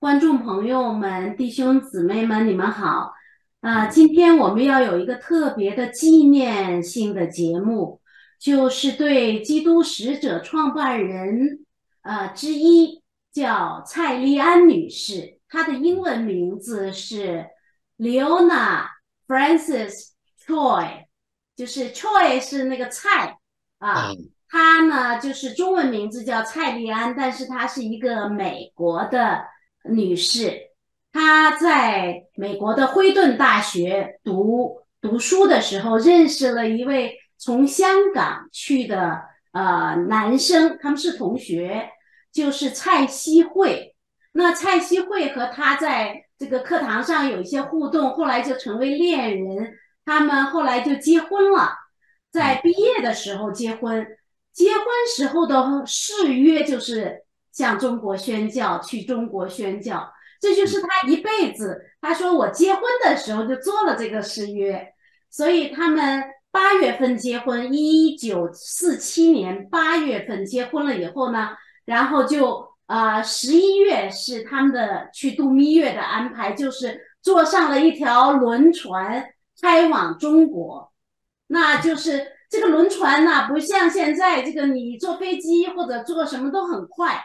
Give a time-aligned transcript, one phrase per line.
[0.00, 3.14] 观众朋友们、弟兄姊妹们，你们好！
[3.60, 8.00] 啊，今天我们要有一个特别的纪念性的节目，
[8.38, 11.64] 就是对基督使者创办人
[12.02, 17.46] 呃之一叫蔡丽安女士，她的英文名字是
[17.98, 18.84] Leona
[19.26, 20.10] Francis
[20.46, 21.06] Choi，
[21.56, 23.36] 就是 Choi 是那个蔡
[23.78, 24.12] 啊。
[24.48, 29.42] 她呢，就是中文名字叫蔡丽安，但是她是一个美国的
[29.84, 30.70] 女士。
[31.12, 41.90] 她在美国的辉顿大学读读书的时候，认识了一位从香港去的呃男生，他们是同学，
[42.32, 43.94] 就是蔡希慧。
[44.32, 49.74] 那蔡希慧和他在这个课堂上有一些互动，后来就成为恋人。
[50.04, 51.70] 他们后来就结婚了，
[52.30, 54.06] 在毕业的时候结婚。
[54.52, 54.84] 结婚
[55.16, 61.80] 时候的誓约就是向中国宣教，去中国宣教，这就是他一辈子。
[62.00, 64.86] 他说我结婚的时候就做了这个誓约，
[65.30, 71.50] 所以他们八月份结婚，一九四七年八月份结婚了以后呢，
[71.84, 79.24] 然后就啊十一月是他们的去度蜜月的安排，就是坐上了一条轮船
[79.60, 80.92] 开往中国，
[81.46, 82.38] 那就是。
[82.50, 87.22] 这个轮船呢，不像现在这个你坐飞机或者坐什么都很快，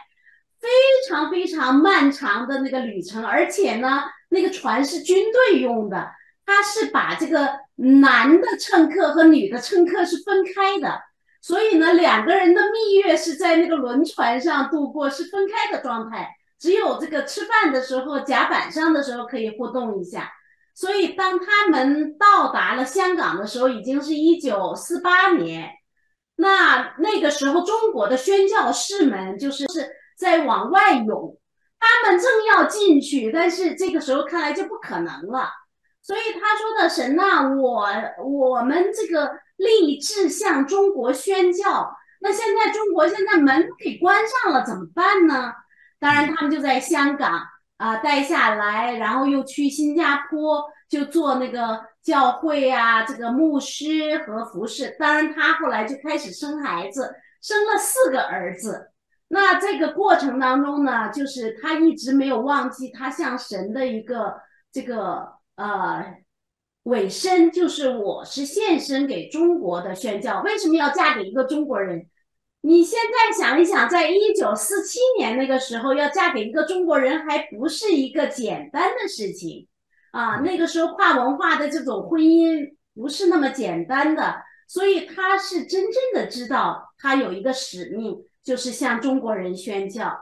[0.63, 0.69] 非
[1.09, 6.09] 常非常漫长的那个旅程，而且呢，那个船是军队用的，
[6.45, 11.01] 它是把这个男的乘客和女的乘客是分开的，
[11.41, 20.31] 所以呢，两个人的蜜月是在那个轮船上度过，是分开的状态，只有这个吃饭的时候甲板上的时候可以互动一下。
[20.75, 25.69] 所以，当他们到达了香港的时候，已经是一九四八年。
[26.35, 29.87] 那那个时候，中国的宣教士们就是是
[30.17, 31.37] 在往外涌，
[31.79, 35.49] 他们正要进去，但是这个时候看来就不可能了。
[36.01, 37.87] 所以他说的神呐，我
[38.23, 45.53] 我们这个立志向中国宣教，那现在中国现在门给关上了，怎么办呢？
[45.99, 47.41] 当然，他们就在香港。
[47.77, 54.95] 啊，待下来，然后又去新加坡，就做那个教会啊，这个牧师和服饰。
[54.97, 58.92] 当然，他后来就开始生孩子，生了四个儿子。
[59.33, 64.35] 那这个过程当中呢，就是他一直没有忘记他向神的一个
[64.71, 66.17] 这个呃
[66.83, 70.43] 委身，就是我是献身给中国的宣教。
[70.43, 72.07] 为什么要嫁给一个中国人？
[72.61, 79.67] 你现在想一想，在一九四七年那个时候，要嫁给一个中国人还不是一个简单的事情
[80.11, 80.41] 啊。
[80.41, 84.35] 那个时候跨文化的这种婚姻不是那么简单的，
[84.67, 90.19] 所以他是真正的知道他有一个使命，就是向中国人宣教。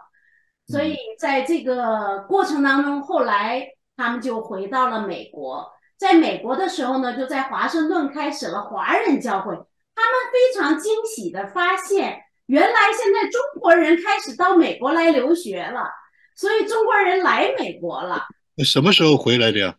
[0.67, 3.67] 所以在这个过程当中，后来
[3.97, 9.53] 他们就回到了美国，在美国的时候呢，就在华盛顿开始了华人教会。
[9.93, 12.21] 他们非常惊喜的发现。
[12.47, 15.89] 原来现在中国人开始到美国来留学了，
[16.35, 18.23] 所以中国人来美国了。
[18.65, 19.75] 什么时候回来的呀？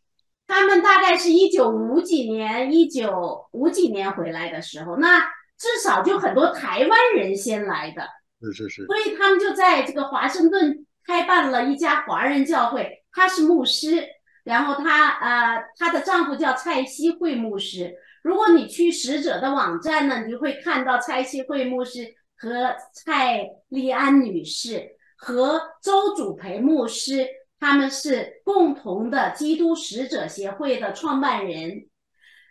[0.47, 5.21] 他们大概是一九五几年，一九五几年回来的时候，那
[5.59, 8.09] 至少就很多台湾人先来的。
[8.43, 8.87] 是是是。
[8.87, 14.05] 所以他们就在这个华盛顿开办了一家华人教会，他是牧师，
[14.45, 17.95] 然后他呃，他的丈夫叫蔡希慧牧师。
[18.23, 22.15] 如果你去使者的网站呢，你就会看到蔡希慧牧师。
[22.35, 27.25] 和蔡丽安女士和周祖培牧师，
[27.61, 31.87] 他们是共同的基督使者协会的创办人。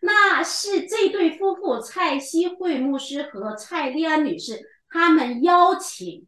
[0.01, 6.27] 那是这对夫妇蔡希慧牧师和蔡丽安女士，他们邀请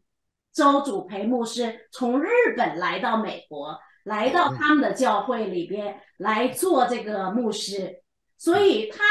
[0.52, 8.02] 周主培牧师从日本来到美国，来到他们的教会里边来做这个牧师。
[8.36, 9.04] 所以，他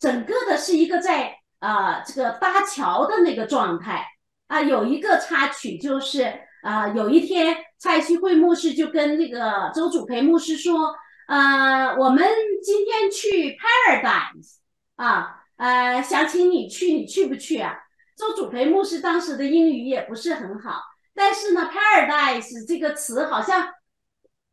[0.00, 1.38] 整个的是一个在。
[1.62, 4.04] 啊，这个搭桥的那个状态
[4.48, 10.92] 啊，有一个插曲就是啊，有一天蔡希慧牧师就跟那个周主培牧师说，
[11.28, 12.26] 呃，我们
[12.64, 14.56] 今天去 Paradise
[14.96, 17.78] 啊，呃，想请你去，你去不去啊？
[18.22, 20.80] 周祖培牧师当时的英语也不是很好，
[21.12, 23.68] 但是呢，Paradise 这个词好像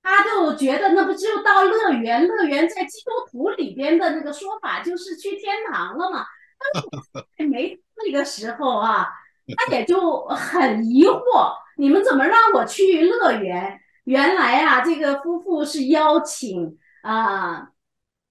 [0.01, 6.25] 他就觉得那不就到乐园，乐园在基督徒里边的那个说法就是去天堂了嘛。
[7.48, 9.07] 没那个时候啊，
[9.56, 13.80] 他也就很疑惑，你们怎么让我去乐园？
[14.06, 17.69] 原来啊，这个夫妇是邀请啊，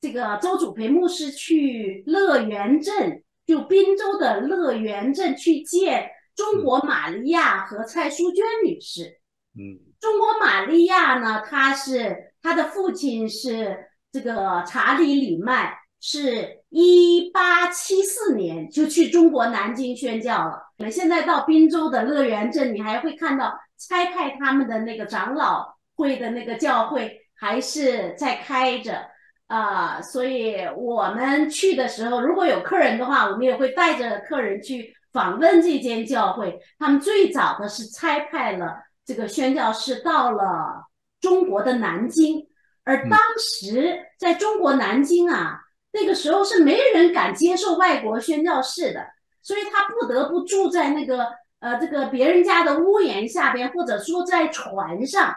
[0.00, 9.18] 这个周祖培牧师去乐园镇，就滨州的乐园镇去见中国玛利亚和蔡淑娟女士。
[9.58, 20.90] 嗯，中国玛利亚呢，她是她的父亲是这个查理李曼，是一八七四年就去中国南京宣教了。
[20.90, 29.08] 现在到滨州的乐园镇，你还会看到差派他们的那个长老会的那个教会还是在开着
[29.48, 30.00] 啊。
[30.00, 36.58] 所以我们去的时候，如果有客人的话，我们也会带着客人去访问这间教会。
[36.78, 38.84] 他们最早的是差派了。
[39.04, 40.84] 这个宣教士到了
[41.18, 42.46] 中国的南京，
[42.84, 45.58] 而当时在中国南京啊，
[45.92, 49.06] 那个时候是没人敢接受外国宣教士的，
[49.42, 51.26] 所以他不得不住在那个
[51.60, 55.34] 呃这个别人家的屋檐下边，或者说在船上，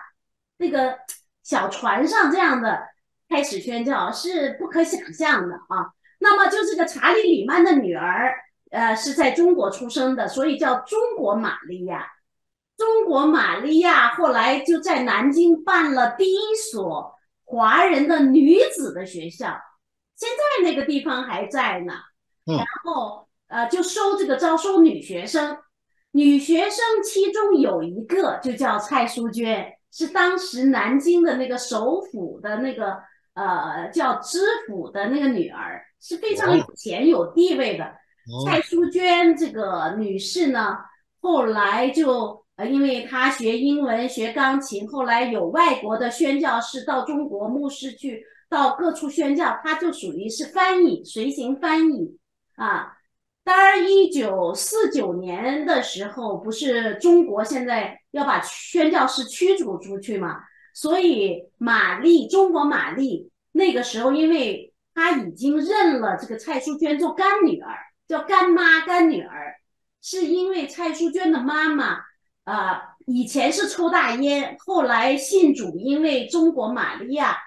[0.58, 0.98] 那个
[1.42, 2.78] 小船上这样的
[3.32, 5.90] 开始宣教是不可想象的啊。
[6.20, 8.36] 那么就这个查理里曼的女儿，
[8.70, 12.06] 呃是在中国出生的，所以叫中国玛利亚。
[12.78, 17.14] 中国玛利亚后来就在南京办了第一所
[17.44, 19.56] 华人的女子的学校，
[20.18, 21.94] 现在那个地方还在呢。
[22.44, 25.58] 然后呃，就收这个招收女学生，
[26.12, 32.98] 女学生其中有一个就叫蔡淑娟，是当时南京的那个首府的那个
[33.34, 37.94] 呃叫知府的那个女儿，是非常有钱有地位的。
[38.46, 40.78] 蔡淑娟这个女士呢，
[41.20, 42.68] 后来就呃。
[42.68, 52.18] 因为她学英文、学钢琴，后来有外国的宣教士到中国，牧师去到各处宣教，她就属于是翻译、随行翻译
[52.56, 52.94] 啊。
[53.44, 60.38] 当然，一九四九年的时候，不是中国现在要把宣教士驱逐出去嘛？
[60.74, 67.76] 所以玛丽，中国玛丽那个时候，因为她已经认了这个蔡淑娟做干女儿，
[68.08, 69.56] 叫干妈、干女儿，
[70.02, 72.00] 是因为蔡淑娟的妈妈。
[72.44, 77.38] 啊，以前是抽大烟，后来信主，因为中国玛利亚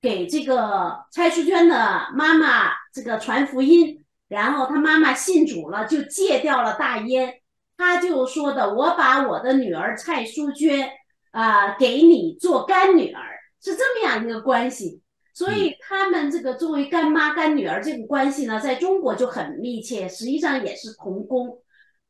[0.00, 7.34] 给这个蔡淑娟的妈妈这个传福音，然后她妈妈信主了，就戒掉了大烟。
[7.78, 10.90] 他就说的：“我把我的女儿蔡淑娟
[11.32, 13.20] 啊给你做干女儿，
[13.60, 15.02] 是这么样一个关系。
[15.34, 21.58] 所以他们这个作为干妈干女儿这个关系呢，在中国就很密切，实际上也是同工。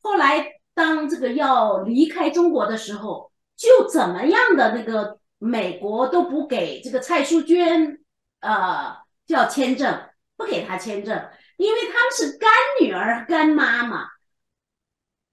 [0.00, 0.46] 后来。
[0.74, 7.98] 当这个要离开中国的时候，就怎么样的那个美国都不给这个蔡淑娟，
[8.40, 8.96] 呃，
[9.26, 11.28] 叫签证，不给她签证，
[11.58, 14.06] 因为他们是干女儿、干妈嘛，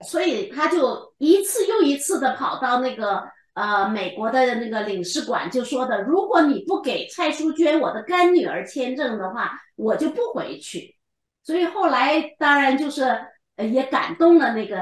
[0.05, 3.23] 所以他就一次又一次的跑到那个
[3.59, 10.95] 呃美国的那个领事馆，就说的，如果你不给蔡淑娟我的干女儿签证的话，我就不回去。
[11.43, 13.19] 所以后来当然就是
[13.71, 14.77] 也感动了那个。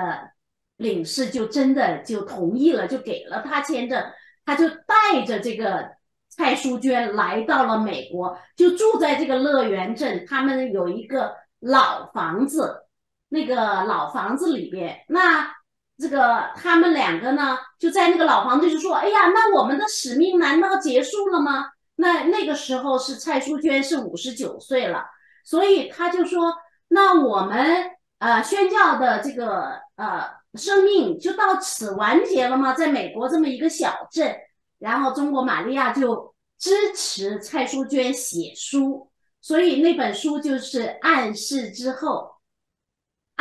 [0.78, 4.00] 领事就真的就同意了，就给了他签证，
[4.46, 5.90] 他就带着这个
[6.30, 10.24] 蔡淑娟来到了美国，就住在这个乐园镇。
[10.30, 12.84] 他们有一个老房子，
[13.28, 15.52] 那个老房子里边，那
[15.98, 25.06] 这个他们两个呢，就在那个老房子就说：“哎呀，那我们的使命难道结束了吗？”那那个时候是蔡淑娟是五十九岁了，
[25.44, 26.54] 所以他就说
[26.90, 32.74] ：“那我们呃宣教的这个呃。”生命就到此完结了吗？
[32.74, 34.36] 在美国这么一个小镇，
[34.80, 42.32] 然后中国玛利亚就支持蔡淑娟写书，所以那本书就是《暗示之后》。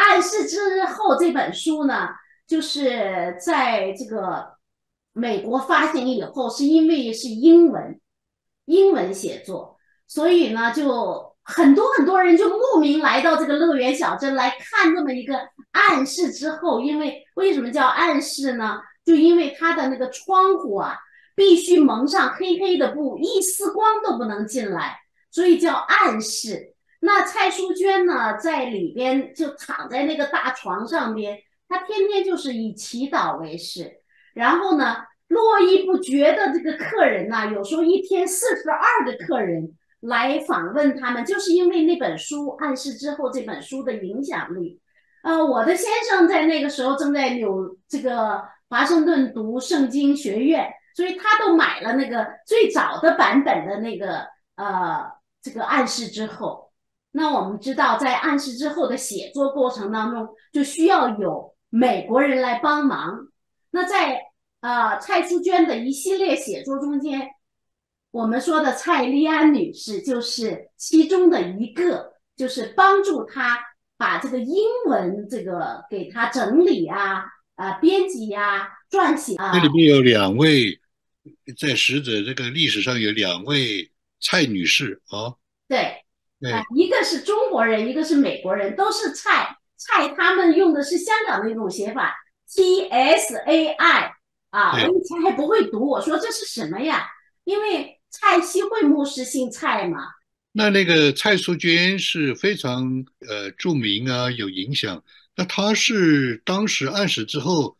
[0.04, 2.08] 《暗示之后》这本书呢，
[2.46, 4.56] 就是在这个
[5.12, 8.00] 美国发行以后，是因为是英文，
[8.66, 11.34] 英文写作，所以呢就。
[11.48, 15.38] 很多很多人就慕名来到这个乐园小镇来看这么一个
[15.70, 18.80] 暗室之后，因为为什么叫暗室呢？
[19.04, 20.96] 就因为它的那个窗户啊，
[21.36, 24.98] 必须蒙上黑黑的布，一丝光都不能进来，
[25.30, 26.74] 所以叫暗室。
[26.98, 34.00] 那蔡淑娟呢，在里边就躺在那个大床上边，他天天就是以祈祷为事，
[34.34, 34.96] 然后呢，
[35.28, 39.74] 络绎不绝的这个客人呢，有时候一天四十二个客人。
[40.00, 44.78] 来访问他们，就是因为那本书《暗示之后》这本书的影响力。
[45.24, 54.18] 呃，我的先生在那个时候正在纽这个华盛顿读圣经学院，所以他都买了那个最早的版本的那个
[54.56, 55.10] 呃
[55.42, 56.70] 这个《暗示之后》。
[57.10, 63.28] 那我们知道，在《暗示之后》的写作过程当中，就需要有美国人来帮忙。
[63.70, 64.20] 那在
[64.60, 67.30] 呃蔡淑娟的一系列写作中间。
[68.12, 73.58] 我们说的蔡丽安女士就是其中的一个，就是帮助她
[73.98, 74.56] 把这个英
[74.86, 79.52] 文这个给她整理啊、呃编辑呀、撰写啊。
[79.52, 80.80] 这里面有两位
[81.58, 83.92] 在死者这个历史上有两位
[84.22, 85.36] 蔡女士啊，
[85.68, 86.02] 对，
[86.40, 92.14] 对啊，一个是中国人，一个是美国人，都是蔡蔡，他们用的是香港的一种写法
[92.50, 94.12] T S A I
[94.50, 97.06] 啊，我以前还不会读，我说这是什么呀？
[97.44, 99.98] 因为蔡希慧牧师姓蔡嘛，
[100.52, 105.02] 那那个蔡淑娟是非常呃著名啊，有影响。
[105.36, 107.76] 那她是当时暗死之后，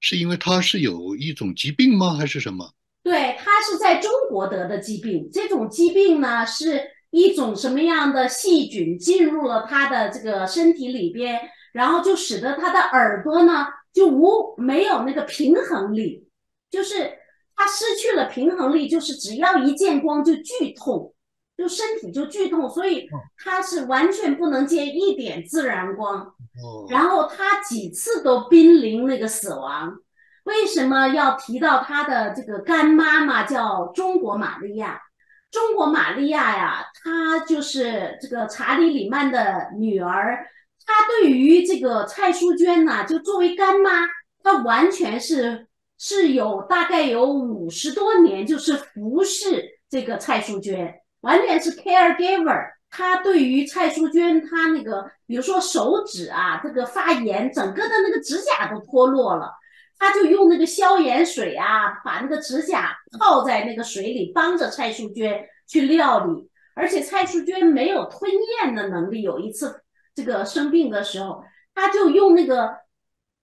[0.00, 2.14] 是因为她是有一种疾病吗？
[2.14, 2.74] 还是什么？
[3.04, 11.40] 对，她是在中国得的疾病，这种疾病呢是一种什么样的细菌进入了他的这个身体里边，
[11.72, 16.28] 然后就使得他的耳朵呢就无没有那个平衡力，
[16.70, 17.12] 就是
[17.54, 21.14] 他失去了平衡力，就是只要一见光就剧痛，
[21.56, 23.08] 就身体就剧痛，所以
[23.38, 26.20] 他是完全不能见一点自然光。
[26.20, 29.96] 哦，然后他几次都濒临那个死亡。
[30.44, 35.00] 为什么要提到他的这个干妈妈叫中国玛利亚？
[35.56, 40.46] 中国玛利亚呀，她就是这个查理里曼的女儿。
[40.84, 44.06] 她对于这个蔡淑娟呢，就作为干妈，
[44.42, 52.72] 她完全是是有大概有五十多年，就是服侍这个蔡淑娟，完全是 caregiver。
[52.90, 59.50] 他对于蔡淑娟，她那个比如说手指啊，这个发炎，整个的那个指甲都脱落了，
[59.98, 66.48] 他就用那个消炎水啊，把那个指甲泡在那个水里，帮着蔡淑娟去料理。
[66.74, 69.82] 而且蔡淑娟没有吞咽的能力，有一次
[70.14, 71.42] 这个生病的时候，
[71.74, 72.76] 他就用那个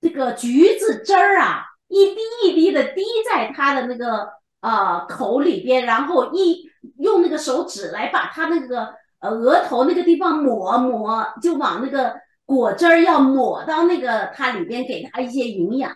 [0.01, 4.29] 这个橘子汁儿啊，一滴一滴的滴在他的那个
[4.61, 6.69] 呃口里边，然后一
[6.99, 8.95] 用那个手指来把他那个。
[9.23, 12.13] 呃，额头那个地方抹抹，就往那个
[12.45, 15.95] 果汁儿要抹到那个它里边，给它一些营养。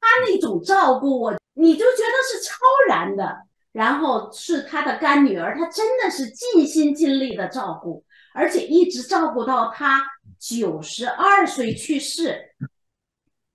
[0.00, 2.54] 他那种照顾我，你就觉得是超
[2.88, 3.48] 然的。
[3.70, 8.02] 然后是他的干女儿，她真的是尽心尽力的照顾，
[8.34, 10.02] 而且一直照顾到她
[10.38, 12.54] 九十二岁去世。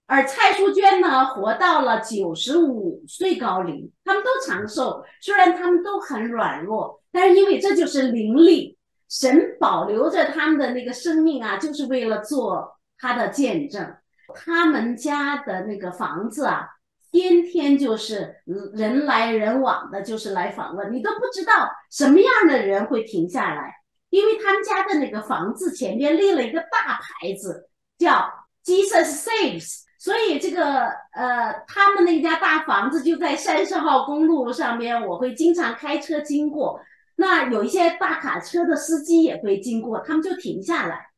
[0.05, 8.77] 而蔡淑娟呢，活到了九十五岁高龄，他们都长寿，虽然他们都很软弱，但是因为这就是灵力。
[9.09, 13.95] 神保留着他们的那个生命啊，就是为了做他的见证。
[14.33, 16.67] 他们家的那个房子啊，
[17.11, 18.35] 天天就是
[18.73, 23.73] 人来人往的，就是来访问，你都不知道什么样的人会停下来，
[24.09, 28.27] 因为他们家的那个房子前面立了一个大牌子，叫
[28.65, 36.79] Jesus Saves，所以这个呃，他们那家大房子就在三十号公路上面，我会经常开车经过。
[37.15, 41.09] 那有一些大卡车的司机也会经过，他们就停下来，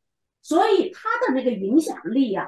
[0.42, 2.46] 所以他的那个影响力啊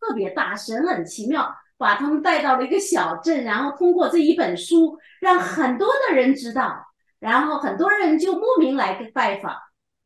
[0.00, 0.54] 特别大。
[0.54, 6.84] 神很奇妙，把他们带到了一个小镇，然后通过这一本书，让很多的人知道，
[7.20, 9.56] 然后很多人就慕名来拜访。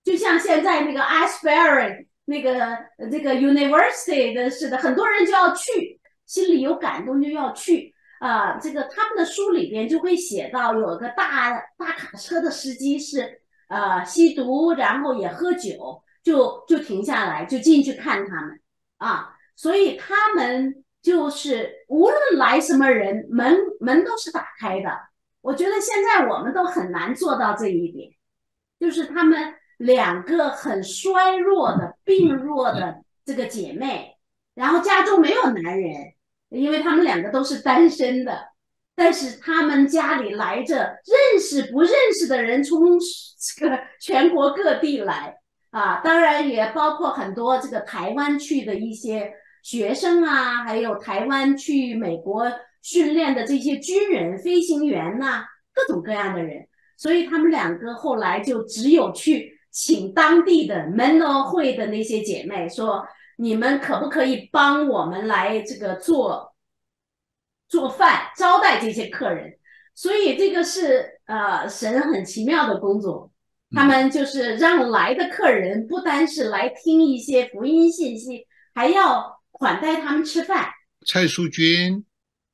[0.04, 2.76] 就像现在那个 Asbury 那个
[3.10, 7.94] 这个 University 的似的，很多人就要去，心里有感动就要去。
[8.18, 18.60] 啊，这个他们的书里边就会写到，有个大大卡车的司机是呃吸毒，然后也喝酒，就就停下来，就进去看他们
[18.98, 24.90] 啊，所以他们就是无论来什么人，门门都是打开的。
[25.40, 28.10] 我觉得现在我们都很难做到这一点，
[28.80, 34.16] 就是他们两个很衰弱的病弱的这个姐妹，
[34.56, 35.92] 然后家中没有男人。
[36.48, 38.48] 因为他们两个都是单身的，
[38.96, 40.76] 但是他们家里来着
[41.06, 45.36] 认识不认识的人，从这个全国各地来
[45.70, 52.52] 啊，当然也包括很多这个台湾去的一些学生啊，还有台湾去美国
[52.82, 56.68] 训练的这些军人、飞行员呐，各种各样的人。
[56.96, 63.06] 所以他们两个后来就只有去请当地的门罗会的那些姐妹说。
[63.38, 66.54] 你们可不可以帮我们来这个做
[67.66, 69.54] 做饭招待这些客人？
[69.94, 73.32] 所以这个是呃神很奇妙的工作。
[73.74, 80.68] 他们就是让来的客人不单是来听一些福音信息，还要款待他们吃饭。
[81.06, 82.04] 蔡淑娟，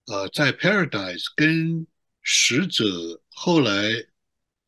[0.09, 1.87] 呃，在 Paradise 跟
[2.21, 2.85] 使者
[3.31, 3.73] 后来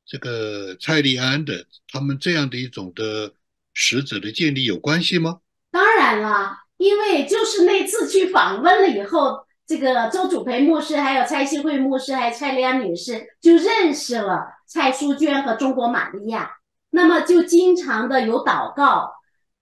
[0.06, 3.34] 这个蔡立安的他们这样的一种的
[3.74, 5.40] 使者的建立有关系吗？
[5.70, 16.50] 当然了，因为就是那次去访问了以后，这个周祖培牧师、还有蔡希慧牧师、还有蔡丽安女士就认识了蔡淑娟和中国玛利亚，
[16.88, 19.12] 那么就经常的有祷告。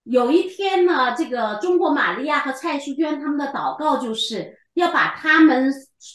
[0.09, 5.71] 有一天呢，这个中国玛利亚和蔡淑娟他们的祷告就是要把他们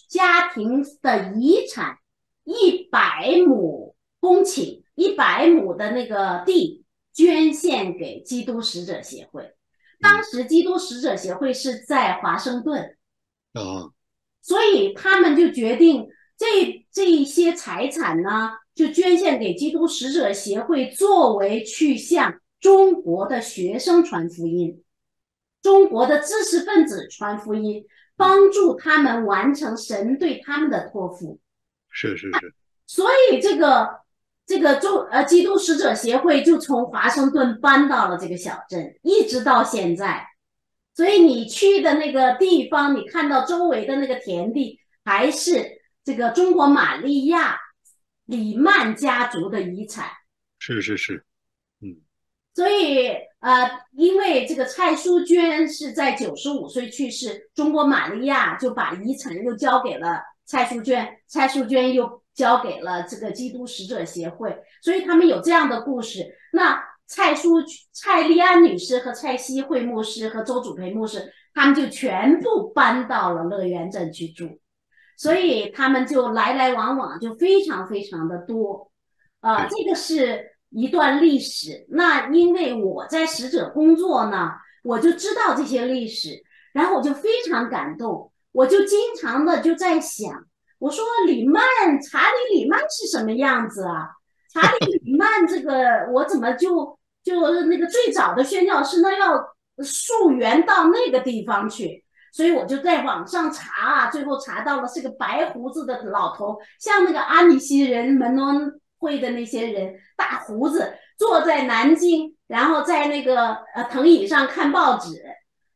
[0.10, 1.98] 家庭的遗产
[2.44, 6.84] 一百亩公顷、一百亩的那个地
[7.14, 9.54] 捐献给基督使者协会。
[10.02, 12.98] 当时基督使者协会是在华盛顿，
[13.54, 13.92] 啊，
[14.42, 24.82] 所以他们就决定这这一些财产呢，就捐献给基督使者协会，作为去向中国的学生传福音、
[25.62, 31.42] 中国的知识分子传福音，帮助他们完成神对他们的托付。
[31.90, 32.56] 是是是，
[32.88, 34.00] 所以这个
[34.46, 40.26] 这个中呃基督使者协会就从华盛顿搬到了这个小镇，一直到现在。
[40.96, 47.60] 所以你去的那个地方，你看到周围的那个田地，还是这个中国玛利亚
[48.24, 50.06] 李曼家族的遗产。
[50.60, 51.24] 是是是，嗯，
[52.54, 66.26] 所以呃，因为这个蔡淑娟是在九十五岁去世，中国玛利亚就把遗产又交给了蔡淑娟，蔡淑娟又交给了这个基督使者协会，所以他们有这样的故事。
[66.52, 67.58] 那蔡淑
[67.92, 74.60] 蔡丽安女士和蔡希慧牧师和周祖培牧师，他们就全部搬到了乐园镇去住，
[75.18, 78.92] 所以他们就来来往往就非常非常的多。
[79.42, 81.86] 啊，这个是一段历史。
[81.90, 84.52] 那因为我在使者工作呢，
[84.84, 90.32] 我就知道这些历史，然后我就非常感动，我就经常的就在想，
[90.80, 91.64] 我说李曼
[92.02, 94.10] 查理李曼是什么样子啊？
[94.54, 99.44] 查理李曼这个我怎么就就那个最早的宣教师呢要
[99.84, 102.04] 溯源到那个地方去？
[102.32, 108.54] 所以我就在网上查啊，最后查到了是个白胡子的老头，像那个阿里西人门诺。
[109.04, 115.22] 会的那些人，大胡子坐在南京，然后在那个呃藤椅上看报纸，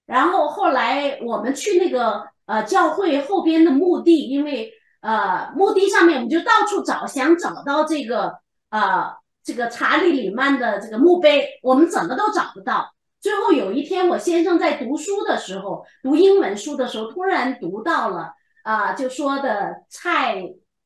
[0.05, 9.11] 然后后来我们去那个呃教会后边的墓地，因为呃墓地上面我们就到处找，想找到这个呃
[9.43, 12.93] 这个查理里曼的这个墓碑，我们怎么都找不到。
[13.19, 18.31] 最后有一天，我先生在读书的时候，读英文书的时候，突然读到了
[18.63, 20.41] 啊，就说的蔡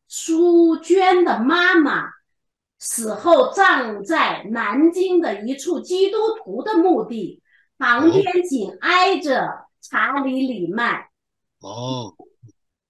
[0.07, 2.05] 淑娟的妈妈。
[2.83, 7.43] 死后葬在南京的一处基督徒的墓地，
[7.77, 10.95] 旁边紧挨着查理里曼。
[11.59, 12.15] 哦，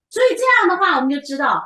[0.09, 1.61] 所以这样的话，我们就知道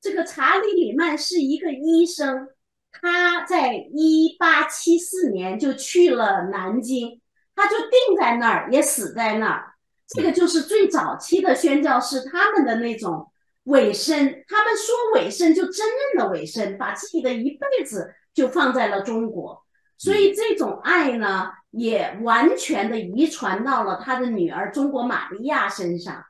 [0.00, 2.48] 这个查理里曼是一个医生，
[2.90, 7.20] 他在一八七四年就去了南京，
[7.54, 9.74] 他就定在那儿，也死在那儿。
[10.08, 13.30] 这个就是最早期的宣教士他们的那种。
[13.66, 19.62] 委身，他们说委身就真正的委身，把自己的一辈子就放在了中国，
[19.98, 26.22] 所以这种爱呢，也完全的遗传到了他的女儿中国玛利亚身上。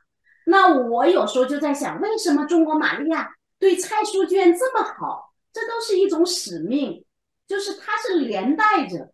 [0.45, 5.31] 那我有时候就在想，为什么中国玛利亚对蔡淑娟这么好？
[5.53, 7.03] 这都是一种使命，
[7.47, 9.09] 就是它是连带着。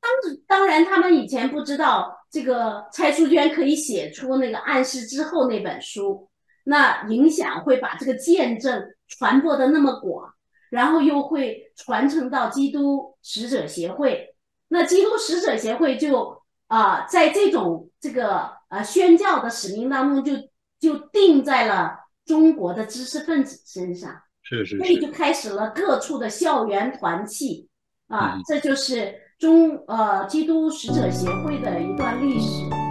[0.00, 0.10] 当
[0.46, 6.28] 当然，他们以前不知道这个蔡淑娟可以写出那个暗示之后那本书。
[6.68, 10.34] 那影响会把这个见证传播的那么广，
[10.68, 14.34] 然后又会传承到基督使者协会。
[14.68, 20.32] 那基督使者协会就啊，在这种这个呃宣教的使命当中，就
[20.80, 24.10] 就定在了中国的知识分子身上。
[24.42, 24.76] 是是。
[24.76, 27.68] 所以就开始了各处的校园团契
[28.08, 32.85] 啊，这就是中呃基督使者协会的一段历史。